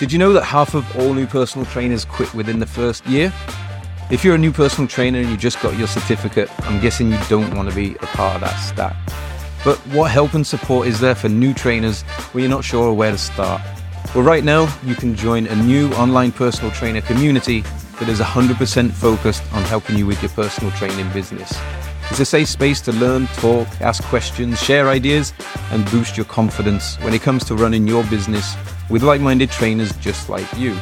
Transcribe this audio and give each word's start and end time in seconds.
Did 0.00 0.12
you 0.12 0.18
know 0.18 0.32
that 0.32 0.44
half 0.44 0.72
of 0.74 0.96
all 0.96 1.12
new 1.12 1.26
personal 1.26 1.66
trainers 1.66 2.06
quit 2.06 2.32
within 2.32 2.58
the 2.58 2.64
first 2.64 3.04
year? 3.04 3.30
If 4.10 4.24
you're 4.24 4.34
a 4.34 4.38
new 4.38 4.50
personal 4.50 4.88
trainer 4.88 5.18
and 5.18 5.28
you 5.28 5.36
just 5.36 5.60
got 5.60 5.76
your 5.76 5.88
certificate, 5.88 6.50
I'm 6.64 6.80
guessing 6.80 7.12
you 7.12 7.18
don't 7.28 7.54
want 7.54 7.68
to 7.68 7.76
be 7.76 7.96
a 7.96 8.06
part 8.06 8.36
of 8.36 8.40
that 8.40 8.56
stat. 8.56 8.96
But 9.62 9.76
what 9.88 10.10
help 10.10 10.32
and 10.32 10.46
support 10.46 10.88
is 10.88 11.00
there 11.00 11.14
for 11.14 11.28
new 11.28 11.52
trainers 11.52 12.00
when 12.32 12.42
you're 12.42 12.50
not 12.50 12.64
sure 12.64 12.94
where 12.94 13.10
to 13.10 13.18
start? 13.18 13.60
Well, 14.14 14.24
right 14.24 14.42
now, 14.42 14.74
you 14.86 14.94
can 14.94 15.14
join 15.14 15.46
a 15.46 15.54
new 15.54 15.92
online 15.92 16.32
personal 16.32 16.70
trainer 16.70 17.02
community 17.02 17.60
that 17.98 18.08
is 18.08 18.20
100% 18.20 18.92
focused 18.92 19.42
on 19.52 19.62
helping 19.64 19.98
you 19.98 20.06
with 20.06 20.22
your 20.22 20.30
personal 20.30 20.72
training 20.78 21.12
business. 21.12 21.52
It's 22.10 22.20
a 22.20 22.24
safe 22.24 22.48
space 22.48 22.80
to 22.82 22.92
learn, 22.92 23.26
talk, 23.28 23.68
ask 23.80 24.02
questions, 24.04 24.60
share 24.60 24.88
ideas, 24.88 25.32
and 25.70 25.88
boost 25.90 26.16
your 26.16 26.26
confidence 26.26 26.96
when 27.02 27.14
it 27.14 27.22
comes 27.22 27.44
to 27.44 27.54
running 27.54 27.86
your 27.86 28.02
business 28.04 28.56
with 28.90 29.04
like 29.04 29.20
minded 29.20 29.50
trainers 29.50 29.94
just 29.96 30.28
like 30.28 30.52
you. 30.58 30.76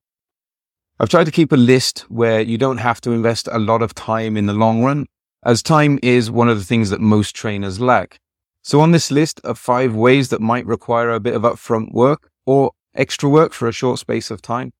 I've 1.00 1.10
tried 1.10 1.26
to 1.26 1.32
keep 1.32 1.52
a 1.52 1.56
list 1.56 2.00
where 2.10 2.42
you 2.42 2.58
don't 2.58 2.80
have 2.80 3.00
to 3.02 3.12
invest 3.12 3.48
a 3.52 3.60
lot 3.60 3.84
of 3.84 3.94
time 3.94 4.36
in 4.36 4.48
the 4.48 4.54
long 4.54 4.84
run, 4.84 5.06
as 5.45 5.62
time 5.62 6.00
is 6.02 6.32
one 6.32 6.50
of 6.50 6.58
the 6.58 6.66
things 6.66 6.90
that 6.90 7.00
most 7.00 7.36
trainers 7.36 7.80
lack. 7.80 8.17
So 8.64 8.82
on 8.82 8.92
this 8.92 9.12
list 9.12 9.40
are 9.44 9.54
five 9.54 9.94
ways 9.94 10.30
that 10.30 10.42
might 10.42 10.66
require 10.66 11.12
a 11.12 11.20
bit 11.20 11.36
of 11.36 11.44
upfront 11.44 11.92
work 11.92 12.32
or 12.48 12.72
extra 12.95 13.30
work 13.30 13.54
for 13.54 13.67
a 13.67 13.72
short 13.72 14.00
space 14.00 14.32
of 14.32 14.42
time. 14.42 14.72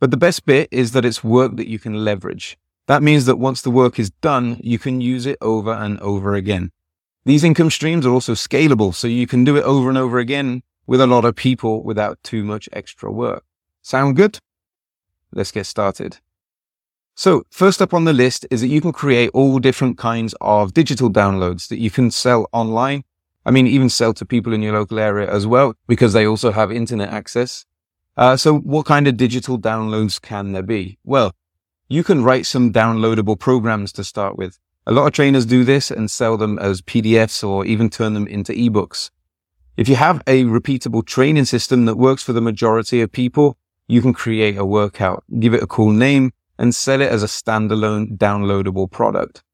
But 0.00 0.10
the 0.10 0.16
best 0.16 0.46
bit 0.46 0.68
is 0.70 0.92
that 0.92 1.04
it's 1.04 1.24
work 1.24 1.56
that 1.56 1.68
you 1.68 1.78
can 1.78 2.04
leverage. 2.04 2.56
That 2.86 3.02
means 3.02 3.26
that 3.26 3.36
once 3.36 3.62
the 3.62 3.70
work 3.70 3.98
is 3.98 4.10
done, 4.10 4.58
you 4.62 4.78
can 4.78 5.00
use 5.00 5.26
it 5.26 5.38
over 5.40 5.72
and 5.72 5.98
over 6.00 6.34
again. 6.34 6.70
These 7.24 7.44
income 7.44 7.70
streams 7.70 8.06
are 8.06 8.12
also 8.12 8.32
scalable, 8.32 8.94
so 8.94 9.08
you 9.08 9.26
can 9.26 9.44
do 9.44 9.56
it 9.56 9.64
over 9.64 9.88
and 9.88 9.98
over 9.98 10.18
again 10.18 10.62
with 10.86 11.00
a 11.00 11.06
lot 11.06 11.24
of 11.24 11.36
people 11.36 11.82
without 11.82 12.22
too 12.22 12.42
much 12.44 12.68
extra 12.72 13.12
work. 13.12 13.44
Sound 13.82 14.16
good? 14.16 14.38
Let's 15.32 15.52
get 15.52 15.66
started. 15.66 16.18
So 17.14 17.42
first 17.50 17.82
up 17.82 17.92
on 17.92 18.04
the 18.04 18.12
list 18.12 18.46
is 18.50 18.60
that 18.60 18.68
you 18.68 18.80
can 18.80 18.92
create 18.92 19.30
all 19.34 19.58
different 19.58 19.98
kinds 19.98 20.34
of 20.40 20.72
digital 20.72 21.10
downloads 21.10 21.68
that 21.68 21.80
you 21.80 21.90
can 21.90 22.10
sell 22.10 22.48
online. 22.52 23.02
I 23.44 23.50
mean, 23.50 23.66
even 23.66 23.90
sell 23.90 24.14
to 24.14 24.24
people 24.24 24.52
in 24.52 24.62
your 24.62 24.74
local 24.74 24.98
area 24.98 25.30
as 25.30 25.46
well, 25.46 25.74
because 25.86 26.12
they 26.12 26.26
also 26.26 26.52
have 26.52 26.70
internet 26.70 27.10
access. 27.10 27.66
Uh, 28.18 28.36
so 28.36 28.58
what 28.58 28.84
kind 28.84 29.06
of 29.06 29.16
digital 29.16 29.60
downloads 29.60 30.20
can 30.20 30.50
there 30.50 30.62
be? 30.62 30.98
Well, 31.04 31.36
you 31.88 32.02
can 32.02 32.24
write 32.24 32.46
some 32.46 32.72
downloadable 32.72 33.38
programs 33.38 33.92
to 33.92 34.02
start 34.02 34.36
with. 34.36 34.58
A 34.88 34.92
lot 34.92 35.06
of 35.06 35.12
trainers 35.12 35.46
do 35.46 35.62
this 35.62 35.88
and 35.88 36.10
sell 36.10 36.36
them 36.36 36.58
as 36.58 36.82
PDFs 36.82 37.46
or 37.48 37.64
even 37.64 37.88
turn 37.88 38.14
them 38.14 38.26
into 38.26 38.52
ebooks. 38.52 39.10
If 39.76 39.88
you 39.88 39.94
have 39.94 40.20
a 40.26 40.42
repeatable 40.42 41.06
training 41.06 41.44
system 41.44 41.84
that 41.84 41.94
works 41.94 42.24
for 42.24 42.32
the 42.32 42.40
majority 42.40 43.00
of 43.02 43.12
people, 43.12 43.56
you 43.86 44.02
can 44.02 44.12
create 44.12 44.58
a 44.58 44.64
workout, 44.64 45.22
give 45.38 45.54
it 45.54 45.62
a 45.62 45.68
cool 45.68 45.92
name, 45.92 46.32
and 46.58 46.74
sell 46.74 47.00
it 47.00 47.12
as 47.12 47.22
a 47.22 47.26
standalone 47.26 48.18
downloadable 48.18 48.90
product. 48.90 49.44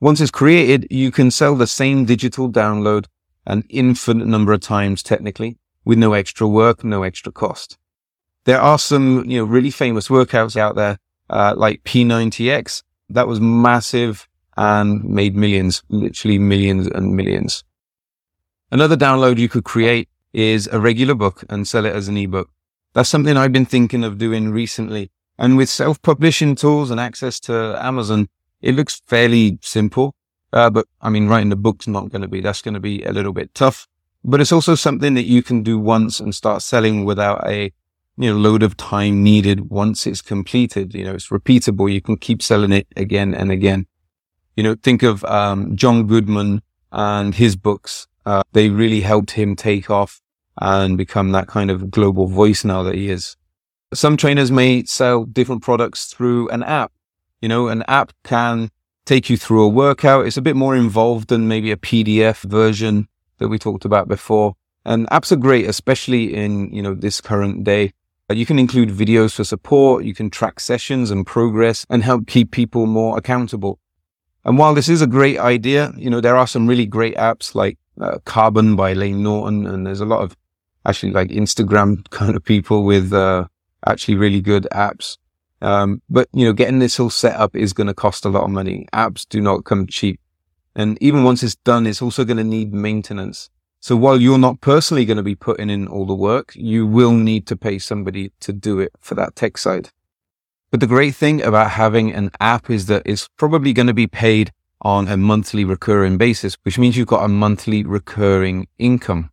Once 0.00 0.22
it's 0.22 0.30
created, 0.30 0.86
you 0.90 1.10
can 1.10 1.30
sell 1.30 1.54
the 1.54 1.66
same 1.66 2.06
digital 2.06 2.50
download 2.50 3.04
an 3.46 3.62
infinite 3.68 4.26
number 4.26 4.54
of 4.54 4.62
times 4.62 5.02
technically 5.02 5.58
with 5.84 5.98
no 5.98 6.14
extra 6.14 6.48
work, 6.48 6.82
no 6.82 7.02
extra 7.02 7.30
cost. 7.30 7.76
There 8.46 8.60
are 8.60 8.78
some, 8.78 9.24
you 9.28 9.38
know, 9.38 9.44
really 9.44 9.70
famous 9.70 10.06
workouts 10.08 10.56
out 10.56 10.76
there, 10.76 10.98
uh, 11.28 11.54
like 11.56 11.82
P90X. 11.82 12.84
That 13.10 13.26
was 13.26 13.40
massive 13.40 14.28
and 14.56 15.04
made 15.04 15.34
millions, 15.34 15.82
literally 15.88 16.38
millions 16.38 16.86
and 16.86 17.16
millions. 17.16 17.64
Another 18.70 18.96
download 18.96 19.38
you 19.38 19.48
could 19.48 19.64
create 19.64 20.08
is 20.32 20.68
a 20.68 20.80
regular 20.80 21.14
book 21.14 21.44
and 21.48 21.66
sell 21.66 21.84
it 21.84 21.92
as 21.92 22.06
an 22.06 22.16
ebook. 22.16 22.48
That's 22.94 23.08
something 23.08 23.36
I've 23.36 23.52
been 23.52 23.66
thinking 23.66 24.04
of 24.04 24.16
doing 24.16 24.50
recently. 24.50 25.10
And 25.38 25.56
with 25.56 25.68
self-publishing 25.68 26.54
tools 26.54 26.92
and 26.92 27.00
access 27.00 27.40
to 27.40 27.76
Amazon, 27.84 28.28
it 28.62 28.76
looks 28.76 29.02
fairly 29.08 29.58
simple. 29.60 30.14
Uh, 30.52 30.70
but 30.70 30.86
I 31.02 31.10
mean, 31.10 31.26
writing 31.26 31.48
the 31.48 31.56
book's 31.56 31.88
not 31.88 32.10
going 32.10 32.22
to 32.22 32.28
be, 32.28 32.40
that's 32.40 32.62
going 32.62 32.74
to 32.74 32.80
be 32.80 33.02
a 33.02 33.12
little 33.12 33.32
bit 33.32 33.54
tough, 33.54 33.88
but 34.24 34.40
it's 34.40 34.52
also 34.52 34.76
something 34.76 35.14
that 35.14 35.24
you 35.24 35.42
can 35.42 35.64
do 35.64 35.78
once 35.78 36.20
and 36.20 36.32
start 36.32 36.62
selling 36.62 37.04
without 37.04 37.44
a, 37.46 37.72
you 38.16 38.30
know, 38.30 38.36
load 38.36 38.62
of 38.62 38.76
time 38.76 39.22
needed 39.22 39.70
once 39.70 40.06
it's 40.06 40.22
completed. 40.22 40.94
You 40.94 41.04
know, 41.04 41.14
it's 41.14 41.28
repeatable. 41.28 41.92
You 41.92 42.00
can 42.00 42.16
keep 42.16 42.42
selling 42.42 42.72
it 42.72 42.86
again 42.96 43.34
and 43.34 43.50
again. 43.50 43.86
You 44.56 44.62
know, 44.62 44.74
think 44.82 45.02
of, 45.02 45.24
um, 45.24 45.76
Jon 45.76 46.06
Goodman 46.06 46.62
and 46.92 47.34
his 47.34 47.56
books. 47.56 48.06
Uh, 48.24 48.42
they 48.52 48.70
really 48.70 49.02
helped 49.02 49.32
him 49.32 49.54
take 49.54 49.90
off 49.90 50.20
and 50.58 50.96
become 50.96 51.32
that 51.32 51.46
kind 51.46 51.70
of 51.70 51.90
global 51.90 52.26
voice 52.26 52.64
now 52.64 52.82
that 52.82 52.94
he 52.94 53.10
is. 53.10 53.36
Some 53.94 54.16
trainers 54.16 54.50
may 54.50 54.84
sell 54.84 55.24
different 55.24 55.62
products 55.62 56.06
through 56.06 56.48
an 56.48 56.62
app. 56.62 56.92
You 57.40 57.48
know, 57.48 57.68
an 57.68 57.84
app 57.86 58.12
can 58.24 58.70
take 59.04 59.30
you 59.30 59.36
through 59.36 59.62
a 59.64 59.68
workout. 59.68 60.26
It's 60.26 60.36
a 60.36 60.42
bit 60.42 60.56
more 60.56 60.74
involved 60.74 61.28
than 61.28 61.48
maybe 61.48 61.70
a 61.70 61.76
PDF 61.76 62.42
version 62.42 63.08
that 63.38 63.48
we 63.48 63.58
talked 63.58 63.84
about 63.84 64.08
before. 64.08 64.54
And 64.84 65.08
apps 65.10 65.32
are 65.32 65.36
great, 65.36 65.68
especially 65.68 66.34
in, 66.34 66.72
you 66.72 66.82
know, 66.82 66.94
this 66.94 67.20
current 67.20 67.64
day. 67.64 67.92
You 68.34 68.44
can 68.44 68.58
include 68.58 68.88
videos 68.88 69.34
for 69.34 69.44
support. 69.44 70.04
You 70.04 70.12
can 70.12 70.30
track 70.30 70.58
sessions 70.58 71.12
and 71.12 71.24
progress 71.24 71.86
and 71.88 72.02
help 72.02 72.26
keep 72.26 72.50
people 72.50 72.86
more 72.86 73.16
accountable. 73.16 73.78
And 74.44 74.58
while 74.58 74.74
this 74.74 74.88
is 74.88 75.00
a 75.00 75.06
great 75.06 75.38
idea, 75.38 75.92
you 75.96 76.10
know, 76.10 76.20
there 76.20 76.36
are 76.36 76.46
some 76.46 76.66
really 76.66 76.86
great 76.86 77.16
apps 77.16 77.54
like 77.54 77.78
uh, 78.00 78.18
Carbon 78.24 78.74
by 78.74 78.94
Layne 78.94 79.22
Norton, 79.22 79.66
and 79.66 79.86
there's 79.86 80.00
a 80.00 80.06
lot 80.06 80.22
of 80.22 80.36
actually 80.84 81.12
like 81.12 81.28
Instagram 81.28 82.08
kind 82.10 82.34
of 82.34 82.44
people 82.44 82.84
with 82.84 83.12
uh, 83.12 83.46
actually 83.86 84.16
really 84.16 84.40
good 84.40 84.66
apps. 84.72 85.18
Um, 85.62 86.02
but 86.10 86.28
you 86.32 86.44
know, 86.44 86.52
getting 86.52 86.80
this 86.80 86.98
all 86.98 87.10
set 87.10 87.36
up 87.36 87.54
is 87.54 87.72
going 87.72 87.86
to 87.86 87.94
cost 87.94 88.24
a 88.24 88.28
lot 88.28 88.44
of 88.44 88.50
money. 88.50 88.86
Apps 88.92 89.26
do 89.28 89.40
not 89.40 89.64
come 89.64 89.86
cheap, 89.86 90.20
and 90.74 91.00
even 91.00 91.22
once 91.22 91.42
it's 91.42 91.56
done, 91.56 91.86
it's 91.86 92.02
also 92.02 92.24
going 92.24 92.36
to 92.36 92.44
need 92.44 92.74
maintenance. 92.74 93.50
So 93.86 93.94
while 93.94 94.20
you're 94.20 94.36
not 94.36 94.60
personally 94.60 95.04
going 95.04 95.18
to 95.18 95.22
be 95.22 95.36
putting 95.36 95.70
in 95.70 95.86
all 95.86 96.06
the 96.06 96.12
work, 96.12 96.50
you 96.56 96.84
will 96.84 97.12
need 97.12 97.46
to 97.46 97.54
pay 97.54 97.78
somebody 97.78 98.32
to 98.40 98.52
do 98.52 98.80
it 98.80 98.90
for 98.98 99.14
that 99.14 99.36
tech 99.36 99.56
side. 99.56 99.90
But 100.72 100.80
the 100.80 100.88
great 100.88 101.14
thing 101.14 101.40
about 101.40 101.70
having 101.70 102.12
an 102.12 102.32
app 102.40 102.68
is 102.68 102.86
that 102.86 103.02
it's 103.06 103.28
probably 103.36 103.72
going 103.72 103.86
to 103.86 103.94
be 103.94 104.08
paid 104.08 104.50
on 104.82 105.06
a 105.06 105.16
monthly 105.16 105.64
recurring 105.64 106.18
basis, 106.18 106.56
which 106.64 106.80
means 106.80 106.96
you've 106.96 107.06
got 107.06 107.24
a 107.24 107.28
monthly 107.28 107.84
recurring 107.84 108.66
income. 108.76 109.30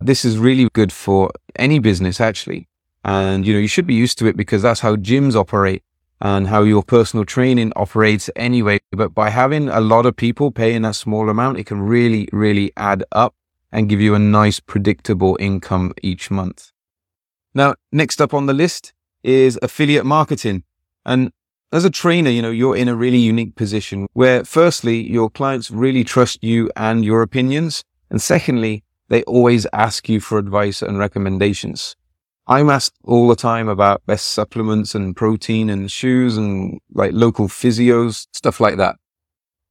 This 0.00 0.24
is 0.24 0.36
really 0.36 0.68
good 0.72 0.92
for 0.92 1.30
any 1.54 1.78
business, 1.78 2.20
actually. 2.20 2.66
And, 3.04 3.46
you 3.46 3.52
know, 3.52 3.60
you 3.60 3.68
should 3.68 3.86
be 3.86 3.94
used 3.94 4.18
to 4.18 4.26
it 4.26 4.36
because 4.36 4.62
that's 4.62 4.80
how 4.80 4.96
gyms 4.96 5.36
operate 5.36 5.84
and 6.20 6.48
how 6.48 6.64
your 6.64 6.82
personal 6.82 7.24
training 7.24 7.72
operates 7.76 8.28
anyway. 8.34 8.80
But 8.90 9.14
by 9.14 9.30
having 9.30 9.68
a 9.68 9.80
lot 9.80 10.06
of 10.06 10.16
people 10.16 10.50
paying 10.50 10.82
that 10.82 10.96
small 10.96 11.30
amount, 11.30 11.58
it 11.58 11.66
can 11.66 11.80
really, 11.80 12.28
really 12.32 12.72
add 12.76 13.04
up 13.12 13.36
and 13.72 13.88
give 13.88 14.00
you 14.00 14.14
a 14.14 14.18
nice 14.18 14.60
predictable 14.60 15.36
income 15.40 15.94
each 16.02 16.30
month. 16.30 16.72
Now, 17.54 17.74
next 17.90 18.20
up 18.20 18.34
on 18.34 18.46
the 18.46 18.52
list 18.52 18.92
is 19.22 19.58
affiliate 19.62 20.06
marketing. 20.06 20.64
And 21.04 21.32
as 21.72 21.84
a 21.84 21.90
trainer, 21.90 22.30
you 22.30 22.42
know, 22.42 22.50
you're 22.50 22.76
in 22.76 22.88
a 22.88 22.94
really 22.94 23.18
unique 23.18 23.56
position 23.56 24.06
where 24.12 24.44
firstly, 24.44 25.10
your 25.10 25.30
clients 25.30 25.70
really 25.70 26.04
trust 26.04 26.44
you 26.44 26.70
and 26.76 27.04
your 27.04 27.22
opinions. 27.22 27.82
And 28.10 28.20
secondly, 28.20 28.84
they 29.08 29.22
always 29.24 29.66
ask 29.72 30.08
you 30.08 30.20
for 30.20 30.38
advice 30.38 30.82
and 30.82 30.98
recommendations. 30.98 31.96
I'm 32.46 32.70
asked 32.70 32.96
all 33.04 33.28
the 33.28 33.36
time 33.36 33.68
about 33.68 34.04
best 34.04 34.28
supplements 34.28 34.94
and 34.94 35.16
protein 35.16 35.70
and 35.70 35.90
shoes 35.90 36.36
and 36.36 36.78
like 36.92 37.12
local 37.14 37.48
physios, 37.48 38.26
stuff 38.32 38.60
like 38.60 38.76
that. 38.76 38.96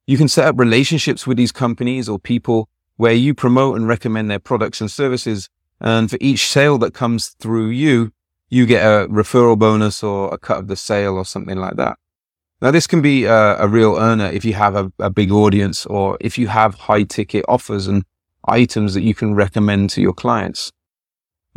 You 0.06 0.16
can 0.16 0.28
set 0.28 0.46
up 0.46 0.58
relationships 0.58 1.26
with 1.26 1.36
these 1.36 1.52
companies 1.52 2.08
or 2.08 2.18
people 2.18 2.68
where 3.02 3.12
you 3.12 3.34
promote 3.34 3.74
and 3.76 3.88
recommend 3.88 4.30
their 4.30 4.38
products 4.38 4.80
and 4.80 4.88
services. 4.88 5.48
And 5.80 6.08
for 6.08 6.18
each 6.20 6.46
sale 6.46 6.78
that 6.78 6.94
comes 6.94 7.30
through 7.40 7.70
you, 7.70 8.12
you 8.48 8.64
get 8.64 8.84
a 8.84 9.08
referral 9.08 9.58
bonus 9.58 10.04
or 10.04 10.32
a 10.32 10.38
cut 10.38 10.58
of 10.58 10.68
the 10.68 10.76
sale 10.76 11.16
or 11.16 11.24
something 11.24 11.56
like 11.56 11.74
that. 11.78 11.98
Now, 12.60 12.70
this 12.70 12.86
can 12.86 13.02
be 13.02 13.24
a, 13.24 13.56
a 13.58 13.66
real 13.66 13.96
earner 13.96 14.26
if 14.26 14.44
you 14.44 14.54
have 14.54 14.76
a, 14.76 14.92
a 15.00 15.10
big 15.10 15.32
audience 15.32 15.84
or 15.84 16.16
if 16.20 16.38
you 16.38 16.46
have 16.46 16.76
high 16.76 17.02
ticket 17.02 17.44
offers 17.48 17.88
and 17.88 18.04
items 18.46 18.94
that 18.94 19.02
you 19.02 19.16
can 19.16 19.34
recommend 19.34 19.90
to 19.90 20.00
your 20.00 20.14
clients. 20.14 20.70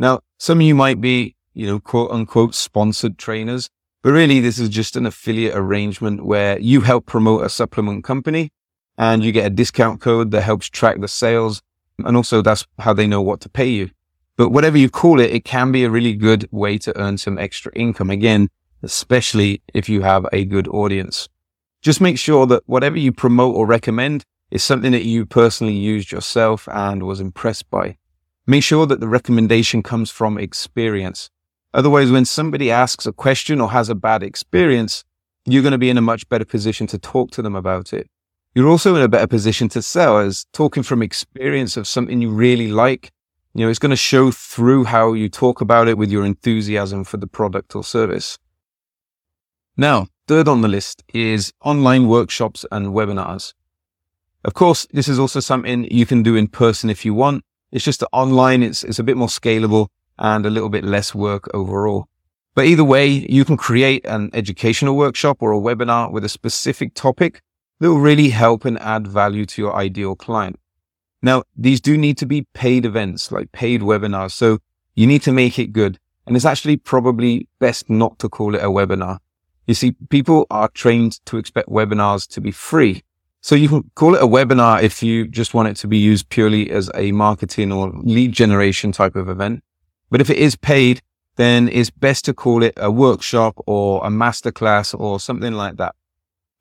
Now, 0.00 0.22
some 0.40 0.58
of 0.58 0.66
you 0.66 0.74
might 0.74 1.00
be, 1.00 1.36
you 1.54 1.68
know, 1.68 1.78
quote 1.78 2.10
unquote 2.10 2.56
sponsored 2.56 3.18
trainers, 3.18 3.70
but 4.02 4.10
really 4.10 4.40
this 4.40 4.58
is 4.58 4.68
just 4.68 4.96
an 4.96 5.06
affiliate 5.06 5.54
arrangement 5.54 6.26
where 6.26 6.58
you 6.58 6.80
help 6.80 7.06
promote 7.06 7.44
a 7.44 7.48
supplement 7.48 8.02
company 8.02 8.50
and 8.98 9.22
you 9.22 9.32
get 9.32 9.46
a 9.46 9.50
discount 9.50 10.00
code 10.00 10.30
that 10.30 10.42
helps 10.42 10.68
track 10.68 11.00
the 11.00 11.08
sales. 11.08 11.62
And 12.04 12.16
also 12.16 12.42
that's 12.42 12.66
how 12.78 12.92
they 12.92 13.06
know 13.06 13.22
what 13.22 13.40
to 13.42 13.48
pay 13.48 13.68
you. 13.68 13.90
But 14.36 14.50
whatever 14.50 14.76
you 14.76 14.90
call 14.90 15.20
it, 15.20 15.30
it 15.30 15.44
can 15.44 15.72
be 15.72 15.84
a 15.84 15.90
really 15.90 16.14
good 16.14 16.48
way 16.50 16.78
to 16.78 16.98
earn 16.98 17.16
some 17.18 17.38
extra 17.38 17.72
income. 17.74 18.10
Again, 18.10 18.48
especially 18.82 19.62
if 19.72 19.88
you 19.88 20.02
have 20.02 20.26
a 20.32 20.44
good 20.44 20.68
audience. 20.68 21.28
Just 21.80 22.00
make 22.00 22.18
sure 22.18 22.46
that 22.46 22.62
whatever 22.66 22.98
you 22.98 23.12
promote 23.12 23.54
or 23.54 23.66
recommend 23.66 24.24
is 24.50 24.62
something 24.62 24.92
that 24.92 25.04
you 25.04 25.26
personally 25.26 25.74
used 25.74 26.12
yourself 26.12 26.68
and 26.70 27.02
was 27.02 27.20
impressed 27.20 27.68
by. 27.70 27.96
Make 28.46 28.62
sure 28.62 28.86
that 28.86 29.00
the 29.00 29.08
recommendation 29.08 29.82
comes 29.82 30.10
from 30.10 30.38
experience. 30.38 31.30
Otherwise, 31.74 32.10
when 32.10 32.24
somebody 32.24 32.70
asks 32.70 33.06
a 33.06 33.12
question 33.12 33.60
or 33.60 33.70
has 33.70 33.88
a 33.88 33.94
bad 33.94 34.22
experience, 34.22 35.04
you're 35.46 35.62
going 35.62 35.72
to 35.72 35.78
be 35.78 35.90
in 35.90 35.98
a 35.98 36.02
much 36.02 36.28
better 36.28 36.44
position 36.44 36.86
to 36.88 36.98
talk 36.98 37.30
to 37.32 37.42
them 37.42 37.56
about 37.56 37.92
it. 37.92 38.08
You're 38.56 38.70
also 38.70 38.96
in 38.96 39.02
a 39.02 39.08
better 39.08 39.26
position 39.26 39.68
to 39.68 39.82
sell 39.82 40.16
as 40.16 40.46
talking 40.54 40.82
from 40.82 41.02
experience 41.02 41.76
of 41.76 41.86
something 41.86 42.22
you 42.22 42.30
really 42.30 42.68
like. 42.68 43.12
You 43.52 43.66
know, 43.66 43.68
it's 43.68 43.78
going 43.78 43.90
to 43.90 43.96
show 43.96 44.30
through 44.30 44.84
how 44.84 45.12
you 45.12 45.28
talk 45.28 45.60
about 45.60 45.88
it 45.88 45.98
with 45.98 46.10
your 46.10 46.24
enthusiasm 46.24 47.04
for 47.04 47.18
the 47.18 47.26
product 47.26 47.76
or 47.76 47.84
service. 47.84 48.38
Now, 49.76 50.06
third 50.26 50.48
on 50.48 50.62
the 50.62 50.68
list 50.68 51.04
is 51.12 51.52
online 51.66 52.08
workshops 52.08 52.64
and 52.72 52.94
webinars. 52.94 53.52
Of 54.42 54.54
course, 54.54 54.86
this 54.90 55.06
is 55.06 55.18
also 55.18 55.40
something 55.40 55.84
you 55.90 56.06
can 56.06 56.22
do 56.22 56.34
in 56.34 56.48
person 56.48 56.88
if 56.88 57.04
you 57.04 57.12
want. 57.12 57.44
It's 57.72 57.84
just 57.84 58.00
that 58.00 58.08
online, 58.10 58.62
it's, 58.62 58.84
it's 58.84 58.98
a 58.98 59.04
bit 59.04 59.18
more 59.18 59.28
scalable 59.28 59.88
and 60.18 60.46
a 60.46 60.50
little 60.50 60.70
bit 60.70 60.82
less 60.82 61.14
work 61.14 61.46
overall. 61.52 62.08
But 62.54 62.64
either 62.64 62.84
way, 62.84 63.06
you 63.06 63.44
can 63.44 63.58
create 63.58 64.06
an 64.06 64.30
educational 64.32 64.96
workshop 64.96 65.42
or 65.42 65.52
a 65.52 65.60
webinar 65.60 66.10
with 66.10 66.24
a 66.24 66.30
specific 66.30 66.94
topic 66.94 67.42
that 67.80 67.88
will 67.88 68.00
really 68.00 68.30
help 68.30 68.64
and 68.64 68.78
add 68.80 69.06
value 69.06 69.44
to 69.46 69.62
your 69.62 69.74
ideal 69.74 70.16
client. 70.16 70.58
Now, 71.22 71.44
these 71.56 71.80
do 71.80 71.96
need 71.96 72.18
to 72.18 72.26
be 72.26 72.46
paid 72.54 72.84
events, 72.84 73.32
like 73.32 73.52
paid 73.52 73.80
webinars. 73.80 74.32
So 74.32 74.58
you 74.94 75.06
need 75.06 75.22
to 75.22 75.32
make 75.32 75.58
it 75.58 75.72
good. 75.72 75.98
And 76.26 76.36
it's 76.36 76.44
actually 76.44 76.76
probably 76.76 77.48
best 77.58 77.88
not 77.88 78.18
to 78.20 78.28
call 78.28 78.54
it 78.54 78.62
a 78.62 78.68
webinar. 78.68 79.18
You 79.66 79.74
see, 79.74 79.92
people 80.10 80.46
are 80.50 80.68
trained 80.68 81.24
to 81.26 81.36
expect 81.36 81.68
webinars 81.68 82.26
to 82.28 82.40
be 82.40 82.50
free. 82.50 83.02
So 83.40 83.54
you 83.54 83.68
can 83.68 83.90
call 83.94 84.14
it 84.14 84.22
a 84.22 84.26
webinar 84.26 84.82
if 84.82 85.02
you 85.02 85.26
just 85.28 85.54
want 85.54 85.68
it 85.68 85.76
to 85.76 85.86
be 85.86 85.98
used 85.98 86.28
purely 86.30 86.70
as 86.70 86.90
a 86.94 87.12
marketing 87.12 87.72
or 87.72 87.92
lead 88.02 88.32
generation 88.32 88.90
type 88.92 89.14
of 89.14 89.28
event. 89.28 89.62
But 90.10 90.20
if 90.20 90.30
it 90.30 90.38
is 90.38 90.56
paid, 90.56 91.02
then 91.36 91.68
it's 91.68 91.90
best 91.90 92.24
to 92.24 92.34
call 92.34 92.62
it 92.62 92.74
a 92.76 92.90
workshop 92.90 93.54
or 93.66 94.04
a 94.04 94.08
masterclass 94.08 94.98
or 94.98 95.20
something 95.20 95.52
like 95.52 95.76
that. 95.76 95.94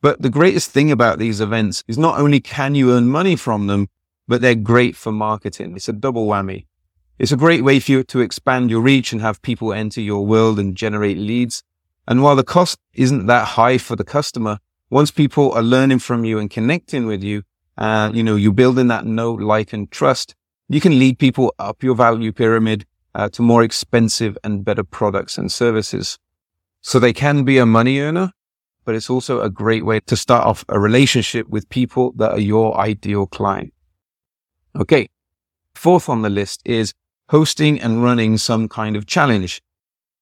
But 0.06 0.22
the 0.22 0.30
greatest 0.30 0.70
thing 0.70 0.92
about 0.92 1.18
these 1.18 1.42
events 1.42 1.84
is 1.88 1.98
not 1.98 2.20
only 2.20 2.40
can 2.40 2.76
you 2.76 2.92
earn 2.92 3.08
money 3.08 3.36
from 3.36 3.66
them, 3.66 3.90
but 4.28 4.40
they're 4.40 4.54
great 4.54 4.96
for 4.96 5.12
marketing. 5.12 5.76
It's 5.76 5.90
a 5.90 5.94
double 5.94 6.28
whammy. 6.28 6.68
It's 7.18 7.32
a 7.32 7.36
great 7.36 7.64
way 7.64 7.80
for 7.80 7.92
you 7.92 8.04
to 8.04 8.20
expand 8.20 8.70
your 8.70 8.82
reach 8.82 9.12
and 9.12 9.22
have 9.24 9.42
people 9.42 9.74
enter 9.74 10.02
your 10.02 10.24
world 10.24 10.60
and 10.60 10.78
generate 10.78 11.18
leads. 11.18 11.64
And 12.08 12.22
while 12.22 12.36
the 12.36 12.44
cost 12.44 12.78
isn't 12.94 13.26
that 13.26 13.48
high 13.58 13.80
for 13.80 13.96
the 13.96 14.04
customer, 14.04 14.60
once 14.92 15.10
people 15.10 15.52
are 15.54 15.64
learning 15.64 15.98
from 15.98 16.24
you 16.24 16.38
and 16.38 16.52
connecting 16.52 17.08
with 17.08 17.24
you, 17.24 17.42
and 17.76 18.14
uh, 18.14 18.16
you 18.16 18.22
know, 18.22 18.36
you're 18.36 18.54
building 18.54 18.90
that 18.90 19.08
know, 19.08 19.34
like, 19.34 19.74
and 19.74 19.90
trust, 19.90 20.36
you 20.70 20.80
can 20.80 21.00
lead 21.00 21.18
people 21.18 21.52
up 21.58 21.82
your 21.82 21.96
value 21.96 22.32
pyramid 22.32 22.86
uh, 23.16 23.30
to 23.30 23.42
more 23.42 23.64
expensive 23.64 24.38
and 24.44 24.64
better 24.64 24.84
products 24.84 25.36
and 25.36 25.52
services. 25.52 26.20
So 26.82 27.00
they 27.00 27.12
can 27.12 27.44
be 27.44 27.58
a 27.58 27.66
money 27.66 27.98
earner, 27.98 28.34
but 28.86 28.96
it's 28.96 29.10
also 29.10 29.42
a 29.42 29.50
great 29.50 29.84
way 29.84 30.00
to 30.02 30.16
start 30.16 30.46
off 30.46 30.64
a 30.70 30.80
relationship 30.80 31.50
with 31.50 31.68
people 31.70 32.14
that 32.16 32.32
are 32.32 32.40
your 32.40 32.78
ideal 32.78 33.26
client. 33.26 33.74
Okay. 34.80 35.10
Fourth 35.74 36.08
on 36.08 36.22
the 36.22 36.30
list 36.30 36.62
is 36.64 36.94
hosting 37.30 37.82
and 37.82 38.04
running 38.04 38.38
some 38.38 38.70
kind 38.70 38.96
of 38.96 39.06
challenge. 39.06 39.62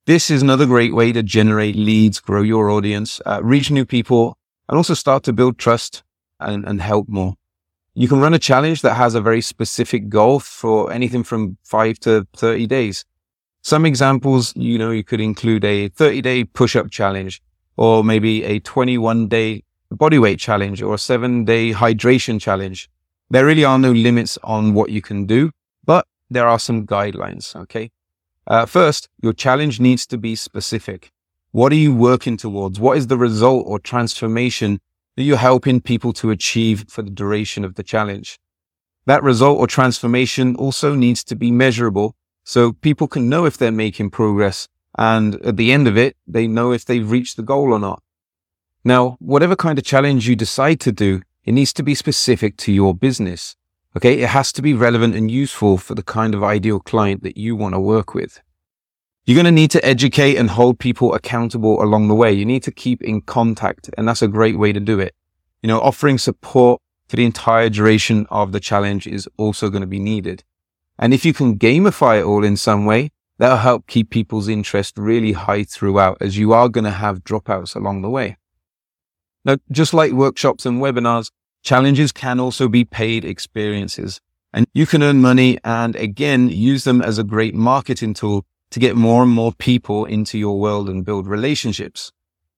This 0.06 0.31
is 0.31 0.42
another 0.42 0.65
great 0.65 0.94
way 0.94 1.12
to 1.12 1.21
generate 1.21 1.75
leads, 1.75 2.19
grow 2.19 2.42
your 2.42 2.69
audience, 2.69 3.21
uh, 3.25 3.42
reach 3.44 3.69
new 3.69 3.86
people, 3.86 4.38
and 4.68 4.77
also 4.77 4.94
start 4.94 5.24
to 5.24 5.33
build 5.33 5.57
trust 5.57 6.04
and, 6.39 6.65
and 6.65 6.81
help 6.81 7.07
more. 7.07 7.36
You 7.94 8.07
can 8.07 8.19
run 8.19 8.33
a 8.33 8.39
challenge 8.39 8.81
that 8.81 8.95
has 8.95 9.13
a 9.13 9.21
very 9.21 9.42
specific 9.42 10.10
goal 10.10 10.39
for 10.39 10.92
anything 10.92 11.24
from 11.24 11.57
five 11.63 12.00
to 12.00 12.27
30 12.36 12.65
days. 12.68 13.06
Some 13.62 13.86
examples, 13.86 14.54
you 14.56 14.77
know, 14.77 14.92
you 14.92 15.04
could 15.04 15.21
include 15.21 15.63
a 15.63 15.89
30 15.89 16.21
day 16.21 16.44
push 16.44 16.75
up 16.75 16.89
challenge 16.89 17.42
or 17.78 18.04
maybe 18.04 18.44
a 18.44 18.60
21 18.60 19.28
day 19.28 19.64
body 19.92 20.20
weight 20.20 20.40
challenge 20.40 20.81
or 20.81 20.96
a 20.96 20.98
seven 20.98 21.46
day 21.46 21.72
hydration 21.72 22.40
challenge. 22.40 22.90
There 23.30 23.46
really 23.46 23.66
are 23.66 23.80
no 23.80 23.92
limits 23.92 24.38
on 24.44 24.74
what 24.74 24.92
you 24.92 25.02
can 25.02 25.25
do, 25.25 25.52
but 25.86 26.06
there 26.30 26.48
are 26.48 26.60
some 26.60 26.86
guidelines. 26.86 27.56
Okay. 27.56 27.92
Uh, 28.46 28.66
first, 28.66 29.10
your 29.22 29.34
challenge 29.34 29.80
needs 29.80 30.06
to 30.08 30.18
be 30.18 30.36
specific. 30.36 31.12
What 31.52 31.72
are 31.72 31.75
you 31.75 31.94
working 31.94 32.36
towards? 32.36 32.80
What 32.80 32.98
is 32.98 33.08
the 33.08 33.18
result 33.18 33.66
or 33.68 33.80
transformation 33.80 34.80
that 35.16 35.24
you're 35.24 35.38
helping 35.38 35.80
people 35.80 36.12
to 36.14 36.31
achieve 36.31 36.86
for 36.90 37.04
the 37.04 37.12
duration 37.12 37.64
of 37.64 37.75
the 37.75 37.84
challenge? 37.84 38.40
That 39.06 39.24
result 39.24 39.60
or 39.60 39.68
transformation 39.68 40.56
also 40.56 40.96
needs 40.96 41.24
to 41.25 41.36
be 41.36 41.51
measurable 41.51 42.15
so 42.44 42.74
people 42.74 43.08
can 43.08 43.30
know 43.30 43.46
if 43.46 43.58
they're 43.58 43.72
making 43.72 44.10
progress. 44.10 44.68
And 44.98 45.36
at 45.46 45.58
the 45.58 45.72
end 45.72 45.88
of 45.88 45.98
it, 45.98 46.16
they 46.28 46.48
know 46.48 46.72
if 46.72 46.86
they've 46.86 47.10
reached 47.10 47.38
the 47.38 47.44
goal 47.44 47.74
or 47.74 47.80
not. 47.80 48.02
Now, 48.84 49.18
whatever 49.20 49.56
kind 49.56 49.78
of 49.78 49.86
challenge 49.86 50.28
you 50.28 50.36
decide 50.36 50.80
to 50.82 50.92
do, 50.92 51.22
it 51.46 51.54
needs 51.54 51.74
to 51.74 51.84
be 51.84 51.96
specific 51.96 52.58
to 52.58 52.72
your 52.72 52.94
business. 52.94 53.56
Okay. 53.96 54.22
It 54.22 54.30
has 54.30 54.52
to 54.54 54.62
be 54.62 54.74
relevant 54.74 55.16
and 55.16 55.30
useful 55.30 55.78
for 55.78 55.96
the 55.96 56.04
kind 56.04 56.34
of 56.34 56.44
ideal 56.44 56.80
client 56.80 57.24
that 57.24 57.38
you 57.38 57.56
want 57.56 57.76
to 57.76 57.80
work 57.80 58.14
with. 58.14 58.42
You're 59.26 59.36
going 59.36 59.46
to 59.46 59.52
need 59.52 59.72
to 59.72 59.86
educate 59.86 60.36
and 60.36 60.50
hold 60.50 60.80
people 60.80 61.14
accountable 61.14 61.82
along 61.82 62.08
the 62.08 62.16
way. 62.16 62.34
You 62.34 62.46
need 62.46 62.64
to 62.64 62.72
keep 62.72 63.02
in 63.02 63.22
contact. 63.22 63.90
And 63.98 64.08
that's 64.08 64.22
a 64.22 64.28
great 64.28 64.58
way 64.58 64.74
to 64.74 64.80
do 64.80 65.00
it. 65.00 65.16
You 65.62 65.68
know, 65.68 65.80
offering 65.80 66.18
support 66.18 66.82
for 67.08 67.16
the 67.16 67.26
entire 67.26 67.70
duration 67.70 68.28
of 68.30 68.52
the 68.52 68.60
challenge 68.60 69.08
is 69.08 69.30
also 69.38 69.70
going 69.70 69.82
to 69.82 69.88
be 69.88 70.00
needed. 70.00 70.44
And 71.00 71.14
if 71.14 71.24
you 71.24 71.34
can 71.34 71.58
gamify 71.58 72.20
it 72.20 72.26
all 72.26 72.44
in 72.44 72.58
some 72.58 72.86
way, 72.86 73.12
that'll 73.44 73.58
help 73.58 73.88
keep 73.88 74.10
people's 74.10 74.48
interest 74.48 74.98
really 74.98 75.34
high 75.34 75.64
throughout 75.64 76.18
as 76.22 76.38
you 76.38 76.54
are 76.54 76.70
going 76.70 76.86
to 76.86 76.92
have 76.92 77.24
dropouts 77.24 77.76
along 77.76 78.02
the 78.02 78.10
way. 78.10 78.38
Now, 79.46 79.58
just 79.70 79.94
like 79.94 80.14
workshops 80.14 80.66
and 80.66 80.82
webinars, 80.82 81.30
Challenges 81.64 82.12
can 82.12 82.42
also 82.42 82.68
be 82.68 82.84
paid 82.84 83.24
experiences 83.24 84.20
and 84.54 84.68
you 84.74 84.86
can 84.86 85.02
earn 85.02 85.22
money 85.22 85.58
and 85.64 85.96
again 85.96 86.50
use 86.50 86.84
them 86.84 87.02
as 87.02 87.18
a 87.18 87.24
great 87.24 87.56
marketing 87.56 88.14
tool 88.14 88.46
to 88.70 88.82
get 88.82 88.98
more 88.98 89.24
and 89.24 89.32
more 89.32 89.54
people 89.54 90.04
into 90.04 90.38
your 90.38 90.60
world 90.60 90.90
and 90.90 91.06
build 91.06 91.26
relationships. 91.26 92.12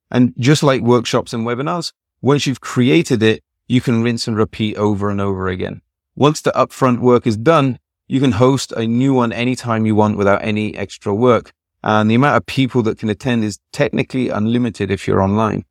And 0.10 0.34
just 0.40 0.64
like 0.64 0.82
workshops 0.82 1.34
and 1.34 1.46
webinars, 1.46 1.94
once 2.22 2.48
you've 2.48 2.62
created 2.62 3.22
it, 3.22 3.44
you 3.68 3.80
can 3.80 4.02
rinse 4.02 4.28
and 4.28 4.36
repeat 4.36 4.76
over 4.76 5.12
and 5.12 5.22
over 5.22 5.50
again. 5.50 5.82
Once 6.16 6.42
the 6.42 6.52
upfront 6.52 7.00
work 7.00 7.28
is 7.28 7.38
done, 7.38 7.78
you 8.08 8.20
can 8.20 8.34
host 8.34 8.72
a 8.74 8.86
new 8.86 9.14
one 9.14 9.34
anytime 9.34 9.86
you 9.86 9.96
want 9.96 10.18
without 10.18 10.44
any 10.44 10.76
extra 10.76 11.14
work. 11.14 11.52
And 11.84 12.10
the 12.10 12.16
amount 12.16 12.38
of 12.38 12.46
people 12.46 12.82
that 12.84 12.98
can 12.98 13.10
attend 13.10 13.44
is 13.44 13.60
technically 13.72 14.30
unlimited 14.30 14.92
if 14.92 15.08
you're 15.08 15.22
online. 15.22 15.66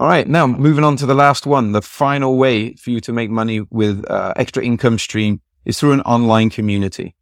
All 0.00 0.08
right. 0.08 0.28
Now 0.28 0.46
moving 0.46 0.84
on 0.84 0.96
to 0.96 1.06
the 1.06 1.14
last 1.14 1.46
one. 1.46 1.72
The 1.72 1.82
final 1.82 2.36
way 2.36 2.74
for 2.74 2.90
you 2.90 3.00
to 3.00 3.12
make 3.12 3.30
money 3.30 3.60
with 3.70 4.04
uh, 4.08 4.32
extra 4.36 4.64
income 4.64 4.98
stream 4.98 5.40
is 5.64 5.78
through 5.78 5.92
an 5.92 6.00
online 6.02 6.50
community. 6.50 7.14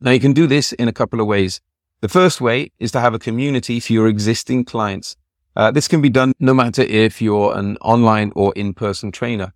Now 0.00 0.10
you 0.10 0.20
can 0.20 0.32
do 0.32 0.46
this 0.46 0.72
in 0.72 0.88
a 0.88 0.92
couple 0.92 1.20
of 1.20 1.26
ways. 1.26 1.60
The 2.00 2.08
first 2.08 2.40
way 2.40 2.72
is 2.78 2.90
to 2.92 3.00
have 3.00 3.14
a 3.14 3.18
community 3.18 3.78
for 3.80 3.92
your 3.92 4.08
existing 4.08 4.64
clients. 4.64 5.16
Uh, 5.54 5.70
this 5.70 5.88
can 5.88 6.00
be 6.00 6.08
done 6.08 6.32
no 6.40 6.54
matter 6.54 6.82
if 6.82 7.20
you're 7.20 7.56
an 7.56 7.76
online 7.78 8.32
or 8.34 8.52
in-person 8.56 9.12
trainer. 9.12 9.52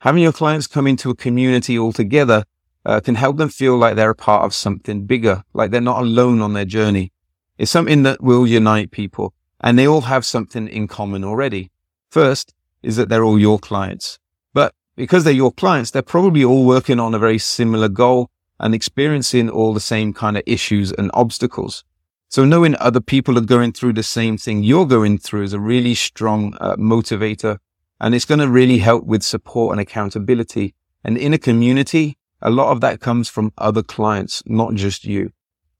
Having 0.00 0.22
your 0.22 0.32
clients 0.32 0.66
come 0.66 0.86
into 0.86 1.10
a 1.10 1.14
community 1.14 1.78
altogether 1.78 2.44
uh, 2.84 3.00
can 3.00 3.14
help 3.14 3.36
them 3.36 3.48
feel 3.48 3.76
like 3.76 3.96
they're 3.96 4.10
a 4.10 4.14
part 4.14 4.44
of 4.44 4.54
something 4.54 5.06
bigger, 5.06 5.42
like 5.52 5.70
they're 5.70 5.80
not 5.80 6.02
alone 6.02 6.40
on 6.40 6.52
their 6.52 6.64
journey. 6.64 7.12
It's 7.58 7.70
something 7.70 8.02
that 8.02 8.22
will 8.22 8.46
unite 8.46 8.90
people 8.90 9.32
and 9.60 9.78
they 9.78 9.86
all 9.86 10.02
have 10.02 10.26
something 10.26 10.68
in 10.68 10.88
common 10.88 11.24
already. 11.24 11.70
First 12.10 12.54
is 12.82 12.96
that 12.96 13.08
they're 13.08 13.24
all 13.24 13.38
your 13.38 13.58
clients, 13.58 14.18
but 14.52 14.74
because 14.96 15.24
they're 15.24 15.32
your 15.32 15.52
clients, 15.52 15.90
they're 15.90 16.02
probably 16.02 16.44
all 16.44 16.64
working 16.64 17.00
on 17.00 17.14
a 17.14 17.18
very 17.18 17.38
similar 17.38 17.88
goal 17.88 18.30
and 18.60 18.74
experiencing 18.74 19.48
all 19.48 19.72
the 19.72 19.80
same 19.80 20.12
kind 20.12 20.36
of 20.36 20.42
issues 20.46 20.92
and 20.92 21.10
obstacles. 21.14 21.84
So 22.28 22.44
knowing 22.44 22.76
other 22.76 23.00
people 23.00 23.38
are 23.38 23.42
going 23.42 23.72
through 23.72 23.94
the 23.94 24.02
same 24.02 24.36
thing 24.36 24.62
you're 24.62 24.86
going 24.86 25.18
through 25.18 25.44
is 25.44 25.52
a 25.52 25.60
really 25.60 25.94
strong 25.94 26.54
uh, 26.60 26.76
motivator 26.76 27.58
and 28.00 28.14
it's 28.14 28.24
going 28.24 28.40
to 28.40 28.48
really 28.48 28.78
help 28.78 29.04
with 29.04 29.22
support 29.22 29.72
and 29.72 29.80
accountability. 29.80 30.74
And 31.04 31.16
in 31.16 31.32
a 31.32 31.38
community, 31.38 32.18
a 32.42 32.50
lot 32.50 32.70
of 32.70 32.80
that 32.80 33.00
comes 33.00 33.28
from 33.28 33.52
other 33.58 33.82
clients, 33.82 34.42
not 34.46 34.74
just 34.74 35.04
you. 35.04 35.32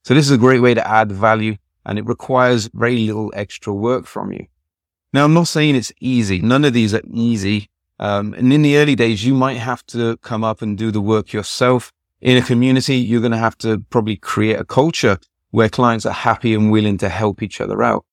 So 0.04 0.14
this 0.14 0.26
is 0.26 0.32
a 0.32 0.38
great 0.38 0.60
way 0.60 0.74
to 0.74 0.86
add 0.86 1.12
value 1.12 1.56
and 1.86 1.98
it 1.98 2.06
requires 2.06 2.70
very 2.72 3.06
little 3.06 3.32
extra 3.34 3.72
work 3.72 4.06
from 4.06 4.32
you. 4.32 4.46
Now, 5.12 5.24
I'm 5.24 5.34
not 5.34 5.48
saying 5.48 5.76
it's 5.76 5.92
easy. 6.00 6.40
None 6.40 6.64
of 6.64 6.72
these 6.72 6.94
are 6.94 7.02
easy. 7.12 7.68
Um, 8.00 8.34
and 8.34 8.52
in 8.52 8.62
the 8.62 8.76
early 8.76 8.96
days, 8.96 9.24
you 9.24 9.34
might 9.34 9.58
have 9.58 9.86
to 9.86 10.16
come 10.18 10.42
up 10.42 10.60
and 10.60 10.76
do 10.76 10.90
the 10.90 11.00
work 11.00 11.32
yourself. 11.32 11.92
In 12.20 12.36
a 12.36 12.42
community, 12.42 12.96
you're 12.96 13.20
going 13.20 13.32
to 13.32 13.38
have 13.38 13.56
to 13.58 13.80
probably 13.90 14.16
create 14.16 14.58
a 14.58 14.64
culture 14.64 15.18
where 15.50 15.68
clients 15.68 16.04
are 16.04 16.12
happy 16.12 16.54
and 16.54 16.72
willing 16.72 16.98
to 16.98 17.08
help 17.08 17.42
each 17.42 17.60
other 17.60 17.82
out. 17.82 18.04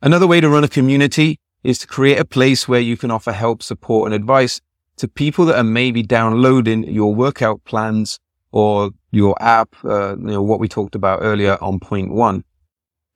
Another 0.00 0.26
way 0.26 0.40
to 0.40 0.48
run 0.48 0.64
a 0.64 0.68
community 0.68 1.38
is 1.62 1.78
to 1.80 1.86
create 1.86 2.18
a 2.18 2.24
place 2.24 2.66
where 2.66 2.80
you 2.80 2.96
can 2.96 3.10
offer 3.10 3.32
help, 3.32 3.62
support 3.62 4.06
and 4.06 4.14
advice 4.14 4.60
to 5.00 5.08
people 5.08 5.44
that 5.46 5.58
are 5.58 5.64
maybe 5.64 6.02
downloading 6.02 6.84
your 6.84 7.14
workout 7.14 7.62
plans 7.64 8.18
or 8.52 8.90
your 9.10 9.36
app, 9.42 9.74
uh, 9.84 10.16
you 10.16 10.24
know, 10.24 10.42
what 10.42 10.60
we 10.60 10.68
talked 10.68 10.94
about 10.94 11.20
earlier 11.22 11.58
on 11.60 11.78
point 11.78 12.12
one 12.12 12.44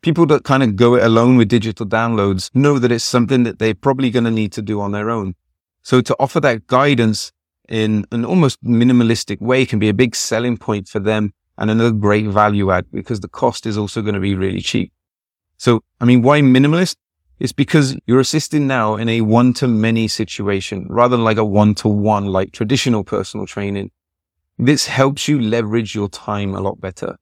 people 0.04 0.26
that 0.26 0.44
kind 0.44 0.62
of 0.62 0.76
go 0.76 0.94
it 0.96 1.02
alone 1.02 1.38
with 1.38 1.48
digital 1.48 1.86
downloads 1.86 2.50
know 2.54 2.78
that 2.78 2.92
it's 2.92 3.02
something 3.02 3.42
that 3.44 3.58
they're 3.58 3.74
probably 3.74 4.10
going 4.10 4.24
to 4.24 4.30
need 4.30 4.52
to 4.52 4.60
do 4.60 4.78
on 4.78 4.92
their 4.92 5.08
own. 5.08 5.34
So 5.82 6.02
to 6.02 6.14
offer 6.20 6.40
that 6.40 6.66
guidance 6.66 7.32
in 7.70 8.04
an 8.12 8.22
almost 8.22 8.62
minimalistic 8.62 9.40
way 9.40 9.64
can 9.64 9.78
be 9.78 9.88
a 9.88 9.94
big 9.94 10.14
selling 10.14 10.58
point 10.58 10.88
for 10.88 10.98
them 10.98 11.32
and 11.56 11.70
another 11.70 11.90
great 11.90 12.26
value 12.26 12.70
add 12.70 12.84
because 12.92 13.20
the 13.20 13.28
cost 13.28 13.64
is 13.64 13.78
also 13.78 14.02
going 14.02 14.14
to 14.14 14.20
be 14.20 14.34
really 14.34 14.60
cheap. 14.60 14.92
So, 15.56 15.82
I 16.02 16.04
mean, 16.04 16.20
why 16.20 16.42
minimalist? 16.42 16.96
It's 17.38 17.52
because 17.52 17.96
you're 18.06 18.20
assisting 18.20 18.66
now 18.66 18.96
in 18.96 19.08
a 19.08 19.20
one 19.20 19.54
to 19.54 19.68
many 19.68 20.08
situation 20.08 20.86
rather 20.88 21.16
than 21.16 21.24
like 21.24 21.36
a 21.36 21.44
one 21.44 21.74
to 21.76 21.88
one, 21.88 22.26
like 22.26 22.52
traditional 22.52 23.04
personal 23.04 23.46
training. 23.46 23.90
This 24.58 24.86
helps 24.86 25.26
you 25.26 25.40
leverage 25.40 25.94
your 25.94 26.08
time 26.08 26.54
a 26.54 26.60
lot 26.60 26.80
better. 26.80 27.16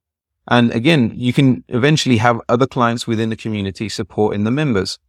And 0.47 0.71
again, 0.71 1.13
you 1.15 1.33
can 1.33 1.63
eventually 1.69 2.17
have 2.17 2.41
other 2.47 2.67
clients 2.67 3.07
within 3.07 3.29
the 3.29 3.35
community 3.35 3.89
supporting 3.89 4.43
the 4.43 4.51
members. 4.51 4.99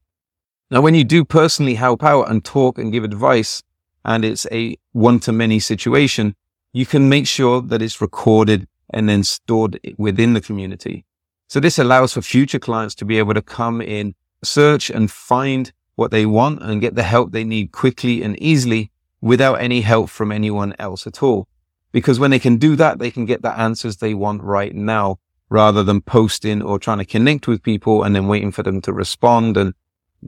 Now, 0.71 0.81
when 0.81 0.95
you 0.95 1.05
do 1.05 1.25
personally 1.25 1.75
help 1.75 2.03
out 2.03 2.31
and 2.31 2.45
talk 2.45 2.79
and 2.79 2.93
give 2.93 3.05
advice, 3.05 3.63
and 4.05 4.25
it's 4.25 4.47
a 4.51 4.77
one 4.93 5.21
to 5.21 5.33
many 5.33 5.59
situation, 5.59 6.35
you 6.73 6.87
can 6.87 7.09
make 7.09 7.27
sure 7.27 7.61
that 7.61 7.83
it's 7.83 8.01
recorded 8.01 8.67
and 8.91 9.09
then 9.09 9.25
stored 9.25 9.79
within 9.99 10.35
the 10.35 10.41
community. 10.41 11.05
So 11.49 11.61
this 11.61 11.79
allows 11.79 12.15
for 12.15 12.23
future 12.23 12.59
clients 12.59 12.95
to 12.97 13.05
be 13.05 13.19
able 13.19 13.35
to 13.35 13.43
come 13.43 13.81
in, 13.81 14.15
search 14.47 14.91
and 14.91 15.11
find 15.11 15.73
what 15.97 16.11
they 16.11 16.27
want 16.27 16.63
and 16.63 16.81
get 16.81 16.95
the 16.95 17.03
help 17.03 17.33
they 17.33 17.45
need 17.45 17.73
quickly 17.73 18.23
and 18.23 18.41
easily 18.43 18.91
without 19.21 19.55
any 19.55 19.81
help 19.81 20.11
from 20.11 20.33
anyone 20.33 20.75
else 20.79 21.07
at 21.07 21.23
all. 21.23 21.49
Because 21.93 22.19
when 22.19 22.31
they 22.31 22.39
can 22.39 22.57
do 22.57 22.75
that, 22.77 22.99
they 22.99 23.11
can 23.11 23.25
get 23.25 23.43
the 23.43 23.57
answers 23.57 23.97
they 23.97 24.15
want 24.15 24.43
right 24.43 24.75
now 24.75 25.19
rather 25.49 25.83
than 25.85 26.01
posting 26.01 26.61
or 26.61 26.79
trying 26.79 26.99
to 26.99 27.05
connect 27.05 27.47
with 27.47 27.63
people 27.63 28.03
and 28.03 28.15
then 28.15 28.27
waiting 28.27 28.51
for 28.51 28.63
them 28.63 28.81
to 28.83 28.93
respond. 28.93 29.57
And, 29.57 29.73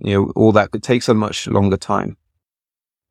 you 0.01 0.15
know, 0.15 0.33
all 0.37 0.53
that 0.53 0.71
could 0.71 0.83
take 0.83 1.07
a 1.09 1.15
much 1.15 1.49
longer 1.49 1.77
time. 1.77 2.17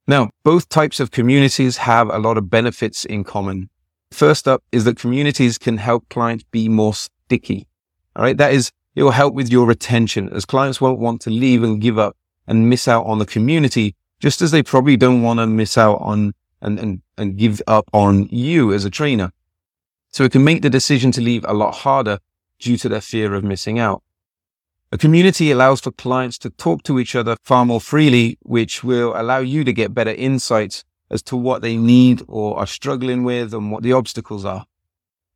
Now, 0.07 0.29
both 0.43 0.69
types 0.69 0.99
of 0.99 1.11
communities 1.11 1.77
have 1.77 2.09
a 2.09 2.19
lot 2.19 2.37
of 2.37 2.49
benefits 2.49 3.05
in 3.05 3.23
common. 3.23 3.69
First 4.11 4.47
up 4.47 4.63
is 4.71 4.85
that 4.85 4.97
communities 4.97 5.57
can 5.57 5.77
help 5.77 6.07
clients 6.09 6.45
be 6.51 6.69
more 6.69 6.93
sticky. 6.93 7.67
All 8.15 8.23
right. 8.23 8.37
That 8.37 8.53
is, 8.53 8.71
it 8.95 9.03
will 9.03 9.11
help 9.11 9.33
with 9.33 9.51
your 9.51 9.65
retention 9.65 10.29
as 10.29 10.45
clients 10.45 10.79
won't 10.79 10.99
want 10.99 11.21
to 11.21 11.29
leave 11.29 11.63
and 11.63 11.81
give 11.81 11.99
up 11.99 12.15
and 12.47 12.69
miss 12.69 12.87
out 12.87 13.05
on 13.05 13.19
the 13.19 13.25
community, 13.25 13.95
just 14.19 14.41
as 14.41 14.51
they 14.51 14.63
probably 14.63 14.95
don't 14.95 15.21
want 15.21 15.39
to 15.39 15.47
miss 15.47 15.77
out 15.77 15.97
on 16.01 16.33
and, 16.61 16.79
and, 16.79 17.01
and 17.17 17.37
give 17.37 17.61
up 17.67 17.89
on 17.93 18.27
you 18.29 18.73
as 18.73 18.85
a 18.85 18.89
trainer. 18.89 19.31
So 20.09 20.23
it 20.23 20.31
can 20.31 20.43
make 20.43 20.61
the 20.61 20.69
decision 20.69 21.11
to 21.11 21.21
leave 21.21 21.43
a 21.45 21.53
lot 21.53 21.75
harder 21.75 22.19
due 22.59 22.77
to 22.77 22.89
their 22.89 23.01
fear 23.01 23.33
of 23.33 23.43
missing 23.43 23.79
out. 23.79 24.01
A 24.91 24.97
community 24.97 25.51
allows 25.51 25.81
for 25.81 25.91
clients 25.91 26.37
to 26.37 26.49
talk 26.49 26.83
to 26.83 26.99
each 26.99 27.15
other 27.15 27.35
far 27.43 27.65
more 27.65 27.81
freely, 27.81 28.37
which 28.43 28.83
will 28.83 29.13
allow 29.15 29.39
you 29.39 29.65
to 29.65 29.73
get 29.73 29.93
better 29.93 30.11
insights 30.11 30.85
as 31.11 31.21
to 31.23 31.35
what 31.35 31.61
they 31.61 31.75
need 31.75 32.23
or 32.27 32.57
are 32.57 32.67
struggling 32.67 33.23
with 33.23 33.53
and 33.53 33.71
what 33.71 33.83
the 33.83 33.91
obstacles 33.91 34.45
are. 34.45 34.65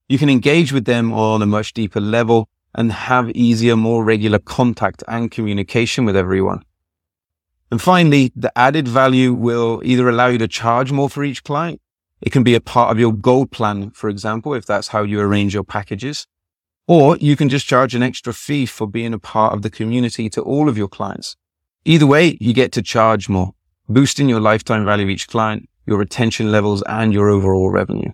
You 0.08 0.18
can 0.18 0.30
engage 0.30 0.72
with 0.72 0.86
them 0.86 1.12
on 1.12 1.42
a 1.42 1.46
much 1.46 1.74
deeper 1.74 2.00
level 2.00 2.48
and 2.76 2.92
have 2.92 3.30
easier, 3.32 3.76
more 3.76 4.04
regular 4.04 4.40
contact 4.40 5.04
and 5.08 5.32
communication 5.32 6.06
with 6.06 6.16
everyone. 6.16 6.64
And 7.72 7.82
finally, 7.82 8.32
the 8.36 8.58
added 8.58 8.88
value 8.88 9.34
will 9.34 9.82
either 9.84 10.10
allow 10.10 10.28
you 10.28 10.38
to 10.40 10.48
charge 10.48 10.92
more 10.92 11.10
for 11.10 11.24
each 11.24 11.44
client 11.44 11.82
it 12.22 12.32
can 12.32 12.44
be 12.44 12.56
a 12.56 12.62
part 12.62 12.92
of 12.92 13.00
your 13.00 13.14
gold 13.14 13.52
plan, 13.52 13.92
for 13.92 14.10
example, 14.10 14.54
if 14.54 14.66
that's 14.66 14.90
how 14.90 15.04
you 15.04 15.20
arrange 15.22 15.54
your 15.54 15.64
packages. 15.64 16.28
Or 16.88 17.18
you 17.18 17.36
can 17.36 17.50
just 17.50 17.68
charge 17.68 17.96
an 17.96 18.04
extra 18.04 18.34
fee 18.34 18.66
for 18.66 18.88
being 18.88 19.14
a 19.14 19.20
part 19.20 19.54
of 19.54 19.62
the 19.62 19.70
community 19.70 20.30
to 20.32 20.42
all 20.42 20.68
of 20.68 20.78
your 20.78 20.88
clients. 20.88 21.38
Either 21.86 22.08
way, 22.08 22.38
you 22.42 22.54
get 22.54 22.72
to 22.74 22.82
charge 22.82 23.30
more, 23.30 23.54
boosting 23.88 24.28
your 24.28 24.42
lifetime 24.42 24.86
value 24.86 25.06
of 25.06 25.10
each 25.10 25.28
client, 25.28 25.70
your 25.86 25.98
retention 25.98 26.52
levels, 26.52 26.84
and 26.88 27.14
your 27.14 27.30
overall 27.30 27.70
revenue. 27.70 28.12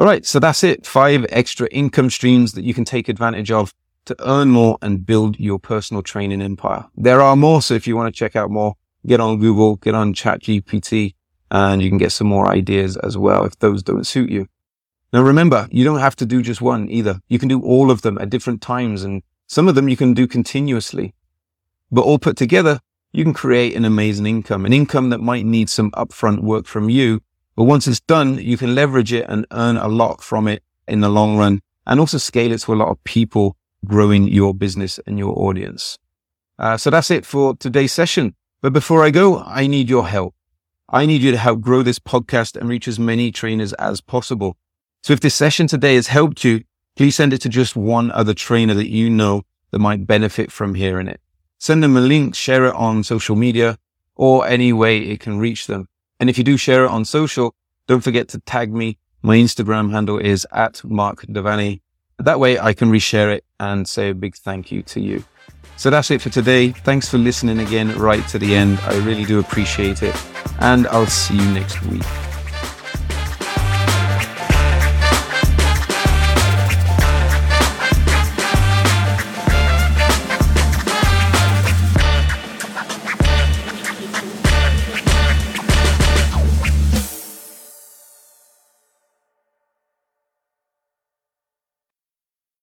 All 0.00 0.06
right. 0.06 0.24
So 0.24 0.40
that's 0.40 0.64
it. 0.64 0.86
Five 0.86 1.26
extra 1.28 1.68
income 1.68 2.08
streams 2.08 2.54
that 2.54 2.64
you 2.64 2.72
can 2.72 2.86
take 2.86 3.10
advantage 3.10 3.50
of 3.50 3.74
to 4.06 4.16
earn 4.26 4.48
more 4.48 4.78
and 4.80 5.04
build 5.04 5.38
your 5.38 5.58
personal 5.58 6.02
training 6.02 6.40
empire. 6.40 6.86
There 6.96 7.20
are 7.20 7.36
more. 7.36 7.60
So 7.60 7.74
if 7.74 7.86
you 7.86 7.96
want 7.96 8.12
to 8.12 8.18
check 8.18 8.34
out 8.34 8.50
more, 8.50 8.76
get 9.06 9.20
on 9.20 9.38
Google, 9.38 9.76
get 9.76 9.94
on 9.94 10.14
ChatGPT, 10.14 11.14
and 11.50 11.82
you 11.82 11.90
can 11.90 11.98
get 11.98 12.12
some 12.12 12.28
more 12.28 12.48
ideas 12.48 12.96
as 12.96 13.18
well 13.18 13.44
if 13.44 13.58
those 13.58 13.82
don't 13.82 14.06
suit 14.06 14.30
you. 14.30 14.46
Now 15.12 15.20
remember, 15.20 15.68
you 15.70 15.84
don't 15.84 15.98
have 15.98 16.16
to 16.16 16.24
do 16.24 16.40
just 16.40 16.62
one 16.62 16.88
either. 16.88 17.20
You 17.28 17.38
can 17.38 17.50
do 17.50 17.60
all 17.60 17.90
of 17.90 18.00
them 18.00 18.16
at 18.16 18.30
different 18.30 18.62
times 18.62 19.04
and 19.04 19.22
some 19.48 19.68
of 19.68 19.74
them 19.74 19.90
you 19.90 19.98
can 19.98 20.14
do 20.14 20.26
continuously. 20.26 21.12
But 21.92 22.06
all 22.06 22.18
put 22.18 22.38
together, 22.38 22.80
you 23.12 23.22
can 23.22 23.34
create 23.34 23.76
an 23.76 23.84
amazing 23.84 24.24
income, 24.24 24.64
an 24.64 24.72
income 24.72 25.10
that 25.10 25.20
might 25.20 25.44
need 25.44 25.68
some 25.68 25.90
upfront 25.90 26.40
work 26.40 26.64
from 26.64 26.88
you. 26.88 27.20
But 27.60 27.66
once 27.66 27.86
it's 27.86 28.00
done, 28.00 28.38
you 28.38 28.56
can 28.56 28.74
leverage 28.74 29.12
it 29.12 29.26
and 29.28 29.46
earn 29.52 29.76
a 29.76 29.86
lot 29.86 30.22
from 30.22 30.48
it 30.48 30.62
in 30.88 31.00
the 31.00 31.10
long 31.10 31.36
run 31.36 31.60
and 31.86 32.00
also 32.00 32.16
scale 32.16 32.52
it 32.52 32.60
to 32.60 32.72
a 32.72 32.74
lot 32.74 32.88
of 32.88 33.04
people 33.04 33.54
growing 33.84 34.28
your 34.28 34.54
business 34.54 34.98
and 35.06 35.18
your 35.18 35.38
audience. 35.38 35.98
Uh, 36.58 36.78
so 36.78 36.88
that's 36.88 37.10
it 37.10 37.26
for 37.26 37.54
today's 37.54 37.92
session. 37.92 38.34
But 38.62 38.72
before 38.72 39.04
I 39.04 39.10
go, 39.10 39.40
I 39.40 39.66
need 39.66 39.90
your 39.90 40.08
help. 40.08 40.34
I 40.88 41.04
need 41.04 41.20
you 41.20 41.32
to 41.32 41.36
help 41.36 41.60
grow 41.60 41.82
this 41.82 41.98
podcast 41.98 42.56
and 42.56 42.66
reach 42.66 42.88
as 42.88 42.98
many 42.98 43.30
trainers 43.30 43.74
as 43.74 44.00
possible. 44.00 44.56
So 45.02 45.12
if 45.12 45.20
this 45.20 45.34
session 45.34 45.66
today 45.66 45.96
has 45.96 46.06
helped 46.06 46.42
you, 46.42 46.64
please 46.96 47.16
send 47.16 47.34
it 47.34 47.42
to 47.42 47.50
just 47.50 47.76
one 47.76 48.10
other 48.12 48.32
trainer 48.32 48.72
that 48.72 48.88
you 48.88 49.10
know 49.10 49.42
that 49.70 49.80
might 49.80 50.06
benefit 50.06 50.50
from 50.50 50.76
hearing 50.76 51.08
it. 51.08 51.20
Send 51.58 51.82
them 51.82 51.98
a 51.98 52.00
link, 52.00 52.34
share 52.34 52.64
it 52.64 52.74
on 52.74 53.04
social 53.04 53.36
media 53.36 53.76
or 54.16 54.46
any 54.46 54.72
way 54.72 55.00
it 55.00 55.20
can 55.20 55.38
reach 55.38 55.66
them. 55.66 55.89
And 56.20 56.30
if 56.30 56.38
you 56.38 56.44
do 56.44 56.56
share 56.56 56.84
it 56.84 56.90
on 56.90 57.04
social, 57.04 57.54
don't 57.88 58.02
forget 58.02 58.28
to 58.28 58.38
tag 58.40 58.72
me. 58.72 58.98
My 59.22 59.36
Instagram 59.36 59.90
handle 59.90 60.18
is 60.18 60.46
at 60.52 60.84
Mark 60.84 61.22
Devaney. 61.22 61.80
That 62.18 62.38
way 62.38 62.58
I 62.58 62.74
can 62.74 62.90
reshare 62.90 63.34
it 63.34 63.44
and 63.58 63.88
say 63.88 64.10
a 64.10 64.14
big 64.14 64.36
thank 64.36 64.70
you 64.70 64.82
to 64.82 65.00
you. 65.00 65.24
So 65.76 65.88
that's 65.88 66.10
it 66.10 66.20
for 66.20 66.28
today. 66.28 66.70
Thanks 66.70 67.08
for 67.08 67.16
listening 67.16 67.58
again 67.58 67.98
right 67.98 68.26
to 68.28 68.38
the 68.38 68.54
end. 68.54 68.78
I 68.80 68.96
really 68.98 69.24
do 69.24 69.40
appreciate 69.40 70.02
it. 70.02 70.14
And 70.60 70.86
I'll 70.88 71.06
see 71.06 71.36
you 71.36 71.50
next 71.52 71.82
week. 71.86 72.29